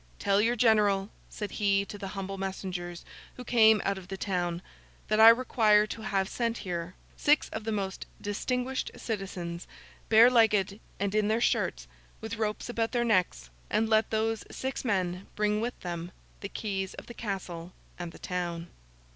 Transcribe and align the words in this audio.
'Tell 0.17 0.41
your 0.41 0.55
general,' 0.55 1.11
said 1.29 1.51
he 1.51 1.85
to 1.85 1.95
the 1.95 2.07
humble 2.17 2.35
messengers 2.39 3.05
who 3.35 3.43
came 3.43 3.79
out 3.85 3.99
of 3.99 4.07
the 4.07 4.17
town, 4.17 4.63
'that 5.09 5.19
I 5.19 5.29
require 5.29 5.85
to 5.85 6.01
have 6.01 6.27
sent 6.27 6.57
here, 6.57 6.95
six 7.17 7.49
of 7.49 7.65
the 7.65 7.71
most 7.71 8.07
distinguished 8.19 8.89
citizens, 8.97 9.67
bare 10.09 10.31
legged, 10.31 10.79
and 10.99 11.13
in 11.13 11.27
their 11.27 11.39
shirts, 11.39 11.85
with 12.19 12.37
ropes 12.37 12.67
about 12.67 12.93
their 12.93 13.05
necks; 13.05 13.51
and 13.69 13.87
let 13.87 14.09
those 14.09 14.43
six 14.49 14.83
men 14.83 15.27
bring 15.35 15.61
with 15.61 15.79
them 15.81 16.11
the 16.39 16.49
keys 16.49 16.95
of 16.95 17.05
the 17.05 17.13
castle 17.13 17.71
and 17.99 18.11
the 18.11 18.17
town. 18.17 18.69